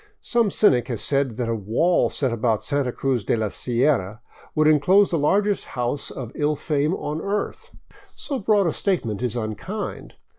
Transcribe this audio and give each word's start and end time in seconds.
Some 0.19 0.49
cynic 0.49 0.87
has 0.87 0.99
said 1.01 1.37
that 1.37 1.47
a 1.47 1.53
wall 1.53 2.09
set 2.09 2.33
about 2.33 2.63
Santa 2.63 2.91
Cruz 2.91 3.23
de 3.23 3.35
la 3.35 3.49
Sierra 3.49 4.21
would 4.55 4.67
enclose 4.67 5.11
the 5.11 5.19
largest 5.19 5.65
house 5.77 6.09
of 6.09 6.31
Ill 6.33 6.55
fame 6.55 6.95
on 6.95 7.21
earth. 7.21 7.69
So 8.15 8.39
broad 8.39 8.65
a 8.65 8.73
statement 8.73 9.21
Is 9.21 9.35
unkind. 9.35 10.15